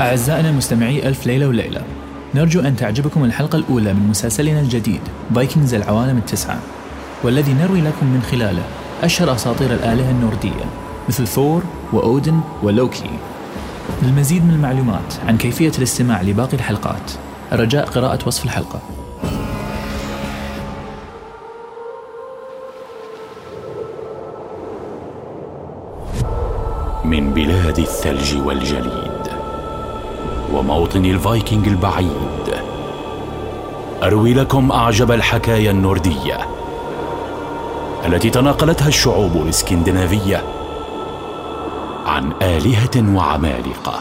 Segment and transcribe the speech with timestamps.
[0.00, 1.82] أعزائنا المستمعي ألف ليلة وليلة
[2.34, 5.00] نرجو أن تعجبكم الحلقة الأولى من مسلسلنا الجديد
[5.34, 6.58] فايكنجز العوالم التسعة
[7.22, 8.62] والذي نروي لكم من خلاله
[9.02, 10.64] أشهر أساطير الآلهة النوردية
[11.08, 11.62] مثل ثور
[11.92, 13.10] وأودن ولوكي
[14.02, 17.12] للمزيد من المعلومات عن كيفية الاستماع لباقي الحلقات
[17.52, 18.80] الرجاء قراءة وصف الحلقة.
[27.04, 29.13] من بلاد الثلج والجليد
[30.54, 32.54] وموطن الفايكنج البعيد.
[34.02, 36.38] أروي لكم أعجب الحكايا النورديه
[38.06, 40.44] التي تناقلتها الشعوب الإسكندنافية
[42.06, 44.00] عن آلهة وعمالقة.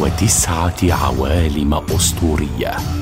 [0.00, 3.01] وتسعة عوالم أسطورية.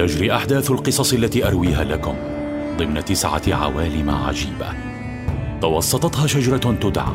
[0.00, 2.14] تجري أحداث القصص التي أرويها لكم
[2.78, 4.66] ضمن تسعة عوالم عجيبة.
[5.60, 7.14] توسطتها شجرة تدعى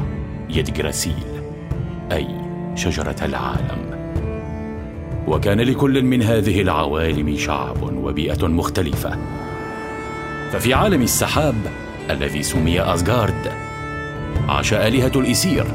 [0.50, 1.24] يدجراسيل
[2.12, 2.28] أي
[2.76, 4.10] شجرة العالم.
[5.28, 9.18] وكان لكل من هذه العوالم شعب وبيئة مختلفة.
[10.52, 11.56] ففي عالم السحاب
[12.10, 13.52] الذي سمي اسغارد
[14.50, 15.66] عاش آلهة الإسير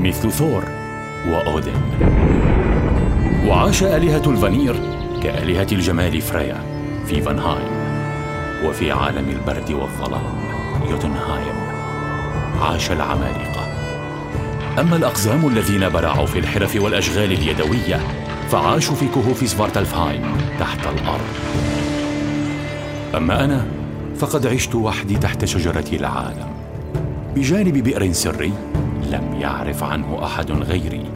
[0.00, 0.64] مثل ثور
[1.30, 1.80] وأودن.
[3.46, 6.62] وعاش آلهة الفانير كالهه الجمال فريا
[7.06, 7.84] في فانهايم
[8.64, 10.36] وفي عالم البرد والظلام
[10.90, 11.54] يوتنهايم.
[12.60, 13.66] عاش العمالقة.
[14.80, 18.00] أما الأقزام الذين برعوا في الحرف والأشغال اليدوية
[18.50, 20.22] فعاشوا في كهوف سفارتلفهايم
[20.60, 21.34] تحت الأرض.
[23.16, 23.66] أما أنا
[24.16, 26.48] فقد عشت وحدي تحت شجرة العالم.
[27.34, 28.52] بجانب بئر سري
[29.10, 31.13] لم يعرف عنه أحد غيري.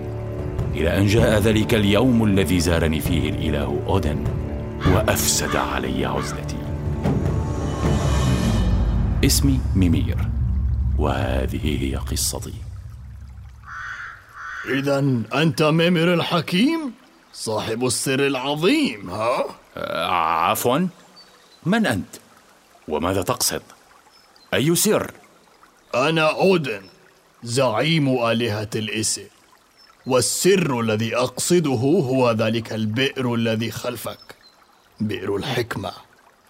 [0.78, 4.24] إلى أن جاء ذلك اليوم الذي زارني فيه الإله أودن
[4.86, 6.56] وأفسد علي عزلتي.
[9.24, 10.16] اسمي ميمير
[10.98, 12.54] وهذه هي قصتي.
[14.68, 14.98] إذا
[15.34, 16.92] أنت ميمر الحكيم؟
[17.32, 19.44] صاحب السر العظيم ها؟
[19.76, 20.10] آه،
[20.50, 20.86] عفوا.
[21.66, 22.14] من أنت؟
[22.88, 23.62] وماذا تقصد؟
[24.54, 25.10] أي سر؟
[25.94, 26.82] أنا أودن
[27.42, 29.37] زعيم آلهة الإسير.
[30.08, 31.70] والسر الذي أقصده
[32.10, 34.36] هو ذلك البئر الذي خلفك.
[35.00, 35.92] بئر الحكمة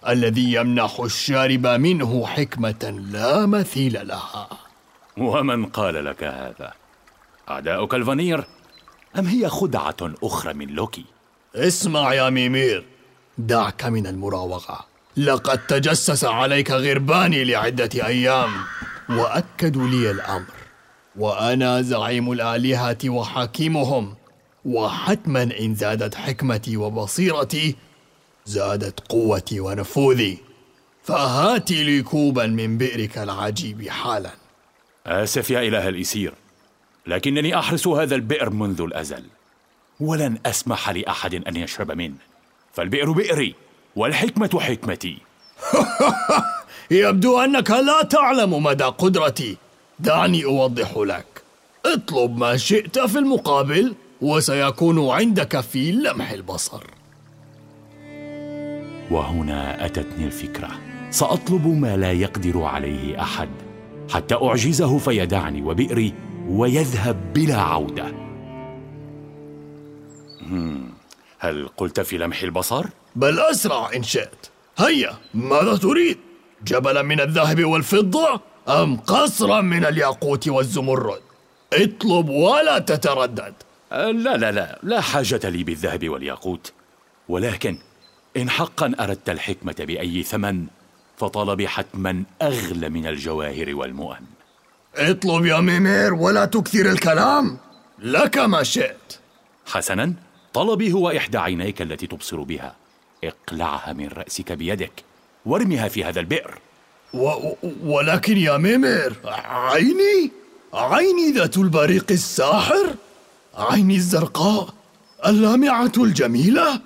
[0.07, 4.49] الذي يمنح الشارب منه حكمة لا مثيل لها.
[5.17, 6.73] ومن قال لك هذا؟
[7.49, 8.43] أعداؤك الفانير
[9.19, 11.05] أم هي خدعة أخرى من لوكي؟
[11.55, 12.85] اسمع يا ميمير
[13.37, 14.85] دعك من المراوغة.
[15.17, 18.49] لقد تجسس عليك غرباني لعدة أيام
[19.09, 20.58] وأكدوا لي الأمر.
[21.15, 24.15] وأنا زعيم الآلهة وحكيمهم
[24.65, 27.75] وحتما إن زادت حكمتي وبصيرتي
[28.45, 30.37] زادت قوتي ونفوذي.
[31.03, 34.31] فهات لي كوبا من بئرك العجيب حالا.
[35.05, 36.33] آسف يا إله الإسير
[37.07, 39.23] لكنني أحرس هذا البئر منذ الأزل.
[39.99, 42.17] ولن أسمح لأحد أن يشرب منه.
[42.73, 43.55] فالبئر بئري
[43.95, 45.17] والحكمة حكمتي.
[46.91, 49.57] يبدو أنك لا تعلم مدى قدرتي.
[49.99, 51.25] دعني أوضح لك.
[51.85, 56.83] اطلب ما شئت في المقابل وسيكون عندك في لمح البصر.
[59.11, 60.69] وهنا أتتني الفكرة.
[61.09, 63.49] سأطلب ما لا يقدر عليه أحد.
[64.09, 66.13] حتى أعجزه فيدعني وبئري
[66.47, 68.07] ويذهب بلا عودة.
[70.41, 70.93] هم،
[71.39, 72.85] هل قلت في لمح البصر؟
[73.15, 74.47] بل أسرع إن شئت.
[74.77, 76.17] هيا ماذا تريد؟
[76.63, 81.21] جبلا من الذهب والفضة؟ أم قصرا من الياقوت والزمرد؟
[81.73, 83.53] اطلب ولا تتردد.
[83.91, 86.73] أه، لا لا لا لا حاجة لي بالذهب والياقوت.
[87.29, 87.77] ولكن
[88.37, 90.65] إن حقا أردت الحكمة بأي ثمن
[91.17, 94.21] فطلبي حتما أغلى من الجواهر والمؤن.
[94.95, 97.57] اطلب يا ميمير ولا تكثر الكلام.
[97.99, 99.19] لك ما شئت.
[99.65, 100.13] حسنا
[100.53, 102.75] طلبي هو إحدى عينيك التي تبصر بها.
[103.23, 105.03] اقلعها من رأسك بيدك
[105.45, 106.59] وارمها في هذا البئر.
[107.13, 107.31] و
[107.83, 109.13] ولكن يا ميمير
[109.45, 110.31] عيني
[110.73, 112.95] عيني ذات البريق الساحر
[113.55, 114.73] عيني الزرقاء
[115.25, 116.81] اللامعة الجميلة.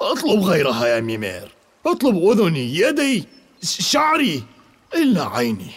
[0.00, 1.54] اطلب غيرها يا ميمير.
[1.86, 3.24] اطلب أذني يدي
[3.62, 4.42] شعري
[4.94, 5.70] إلا عيني.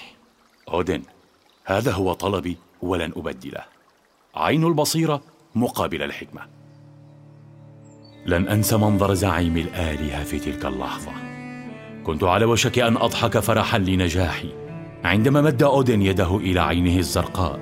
[0.70, 1.04] أودن
[1.66, 3.66] هذا هو طلبي ولن أبدله.
[4.36, 5.22] عين البصيرة
[5.56, 6.42] مقابل الحكمة.
[8.26, 11.31] لن انسى منظر زعيم الآلهة في تلك اللحظة.
[12.04, 14.50] كنت على وشك أن أضحك فرحا لنجاحي.
[15.04, 17.60] عندما مد أودن يده إلى عينه الزرقاء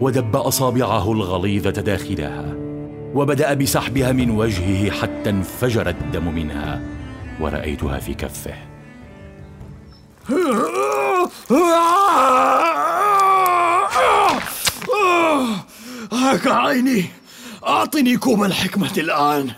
[0.00, 2.54] ودب أصابعه الغليظة داخلها
[3.14, 6.82] وبدأ بسحبها من وجهه حتى انفجر الدم منها
[7.40, 8.54] ورأيتها في كفه.
[16.12, 17.04] هاك عيني!
[17.66, 19.50] أعطني كوب الحكمة الآن.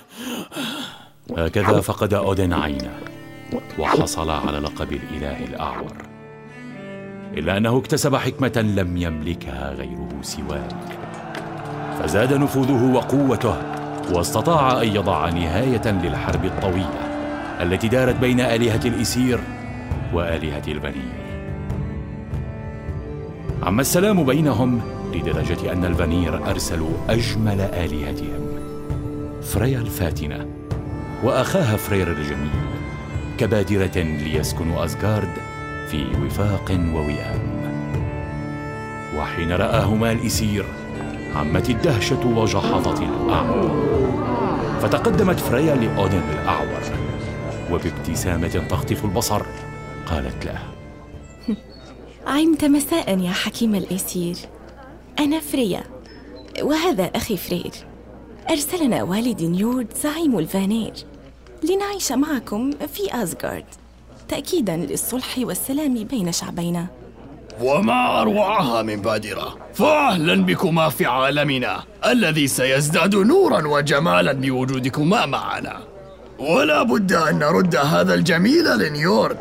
[1.38, 3.11] هكذا فقد أودن عينه
[3.78, 5.92] وحصل على لقب الإله الأعور
[7.34, 10.68] إلا أنه اكتسب حكمة لم يملكها غيره سواه
[11.98, 13.56] فزاد نفوذه وقوته
[14.12, 17.12] واستطاع أن يضع نهاية للحرب الطويلة
[17.60, 19.40] التي دارت بين آلهة الإسير
[20.14, 21.22] وآلهة الفانير
[23.62, 24.80] عم السلام بينهم
[25.14, 28.46] لدرجة أن الفانير أرسلوا أجمل آلهتهم
[29.42, 30.46] فريا الفاتنة
[31.24, 32.71] وأخاها فرير الجميل.
[33.42, 35.32] كبادرة ليسكنوا أزغارد
[35.88, 37.40] في وفاق ووئام.
[39.16, 40.64] وحين رآهما الإسير
[41.34, 43.70] عمت الدهشة وجحظت الأعمى.
[44.82, 46.82] فتقدمت فريا لأودن الأعور
[47.70, 49.42] وبابتسامة تخطف البصر
[50.06, 50.58] قالت له
[52.34, 54.36] عمت مساء يا حكيم الإسير.
[55.18, 55.82] أنا فريا
[56.62, 57.72] وهذا أخي فرير.
[58.50, 60.92] أرسلنا والدي نيورد زعيم الفانير.
[61.62, 63.64] لنعيش معكم في أزغارد
[64.28, 66.86] تأكيدا للصلح والسلام بين شعبينا.
[67.62, 69.56] وما أروعها من بادرة.
[69.74, 75.80] فأهلا بكما في عالمنا الذي سيزداد نورا وجمالا بوجودكما معنا.
[76.38, 79.36] ولا بد أن نرد هذا الجميل لنيورد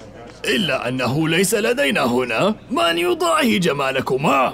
[0.45, 2.55] إلا أنه ليس لدينا هنا.
[2.71, 4.53] من يضاهي جمالكما؟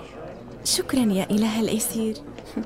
[0.65, 2.15] شكرا يا إله الإسير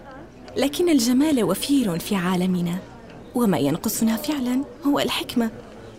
[0.61, 2.90] لكن الجمال وفير في عالمنا.
[3.35, 5.49] وما ينقصنا فعلا هو الحكمة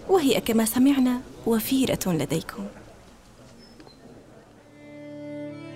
[0.08, 2.64] وهي كما سمعنا وفيرة لديكم.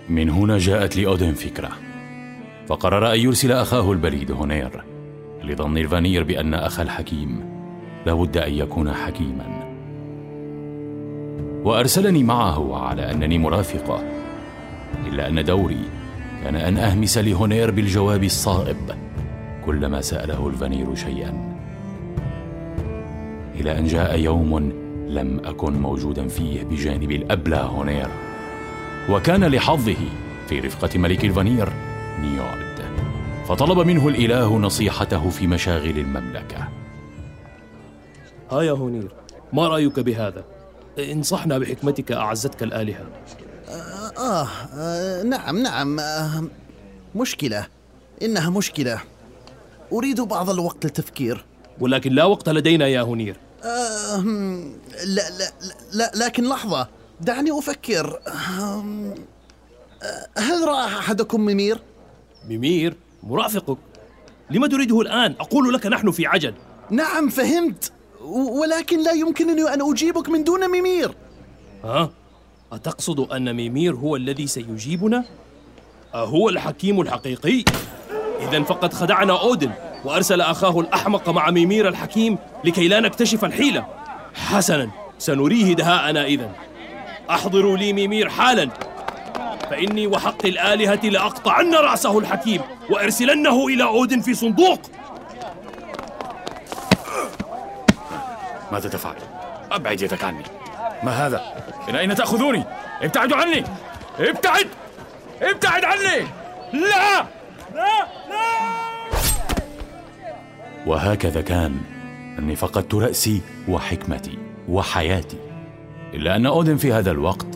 [0.08, 1.70] من هنا جاءت لأودن فكرة
[2.68, 4.84] فقرر أن يرسل أخاه البليد هونير
[5.44, 7.44] لظن الفانير بأن أخا الحكيم
[8.06, 9.66] لابد أن يكون حكيما.
[11.64, 14.02] وأرسلني معه على أنني مرافقه
[15.06, 15.88] إلا أن دوري
[16.44, 19.05] كان أن أهمس لهونير بالجواب الصائب.
[19.66, 21.56] كلما سأله الفانير شيئا.
[23.54, 24.58] إلى أن جاء يوم
[25.08, 28.08] لم أكن موجودا فيه بجانب الأبلى هونير.
[29.10, 29.96] وكان لحظه
[30.48, 31.72] في رفقة ملك الفانير
[32.20, 32.66] نيورد
[33.48, 36.68] فطلب منه الإله نصيحته في مشاغل المملكة.
[38.50, 39.10] ها يا هونير
[39.52, 40.44] ما رأيك بهذا؟
[40.98, 43.06] انصحنا بحكمتك أعزتك الآلهة.
[44.18, 46.00] آه, آه نعم نعم.
[46.00, 46.44] آه
[47.16, 47.66] مشكلة.
[48.22, 49.00] إنها مشكلة.
[49.92, 51.44] أريد بعض الوقت للتفكير
[51.80, 54.20] ولكن لا وقت لدينا يا هونير آه
[55.04, 55.50] لا, لا,
[55.92, 56.88] لا لكن لحظة
[57.20, 59.14] دعني أفكر آه
[60.38, 61.78] هل رأى أحدكم ممير؟
[62.48, 63.78] ممير مرافقك
[64.50, 66.54] لما تريده الآن؟ أقول لك نحن في عجل
[66.90, 67.92] نعم فهمت
[68.30, 71.14] ولكن لا يمكنني أن أجيبك من دون ممير
[71.84, 72.10] ها؟
[72.72, 75.24] أتقصد أن ميمير هو الذي سيجيبنا؟
[76.14, 77.64] أهو الحكيم الحقيقي؟
[78.40, 79.70] إذا فقد خدعنا أودن
[80.04, 83.86] وأرسل أخاه الأحمق مع ميمير الحكيم لكي لا نكتشف الحيلة
[84.34, 86.50] حسنا سنريه دهاءنا إذا
[87.30, 88.68] أحضروا لي ميمير حالا
[89.70, 94.80] فإني وحق الآلهة لأقطعن رأسه الحكيم وأرسلنه إلى أودن في صندوق
[98.72, 99.14] ماذا تفعل؟
[99.72, 100.42] أبعد يدك عني
[101.02, 101.42] ما هذا؟
[101.88, 102.64] إلى أين تأخذوني؟
[103.02, 103.64] ابتعدوا عني!
[104.18, 104.68] ابتعد!
[105.42, 106.26] ابتعد عني!
[106.72, 107.35] لا!
[110.86, 111.76] وهكذا كان.
[112.38, 115.36] أني فقدت رأسي وحكمتي وحياتي.
[116.14, 117.46] إلا أن أودن في هذا الوقت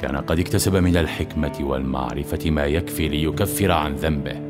[0.00, 4.40] كان قد اكتسب من الحكمة والمعرفة ما يكفي ليكفر عن ذنبه.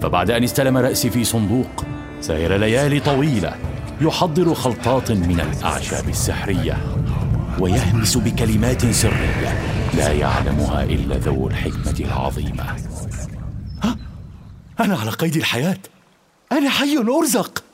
[0.00, 1.84] فبعد أن استلم رأسي في صندوق
[2.20, 3.54] سير ليالي طويلة
[4.00, 6.76] يحضر خلطات من الأعشاب السحرية
[7.60, 9.60] ويهمس بكلمات سرية
[9.96, 12.76] لا يعلمها إلا ذو الحكمة العظيمة؟
[14.80, 15.78] أنا على قيد الحياة.
[16.52, 17.64] أنا حي أرزق.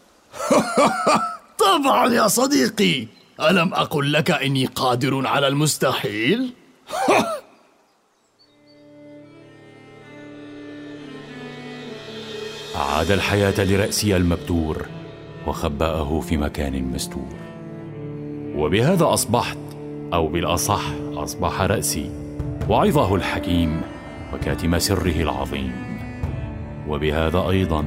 [1.67, 3.07] طبعا يا صديقي.
[3.41, 6.53] ألم أقل لك إني قادر على المستحيل؟
[12.77, 14.87] أعاد الحياة لرأسي المبتور
[15.47, 17.37] وخبأه في مكان مستور.
[18.57, 19.59] وبهذا أصبحت
[20.13, 20.83] أو بالأصح
[21.15, 22.11] أصبح رأسي
[22.69, 23.81] وعظه الحكيم
[24.33, 25.92] وكاتم سره العظيم.
[26.89, 27.85] وبهذا أيضا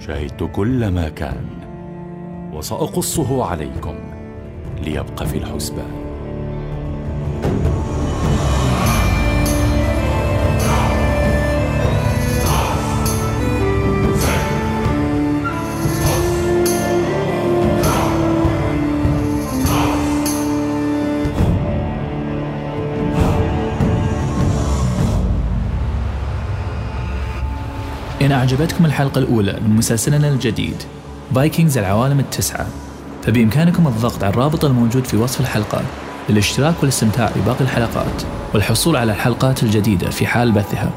[0.00, 1.46] شهدت كل ما كان
[2.52, 3.94] وسأقصه عليكم
[4.84, 6.11] ليبقى في الحسبان.
[28.22, 30.76] إن أعجبتكم الحلقة الأولى من مسلسلنا الجديد
[31.34, 32.66] فايكنجز العوالم التسعة.
[33.22, 35.82] فبإمكانكم الضغط على الرابط الموجود في وصف الحلقة
[36.28, 38.22] للاشتراك والاستمتاع بباقي الحلقات
[38.54, 40.90] والحصول على الحلقات الجديدة في حال بثها.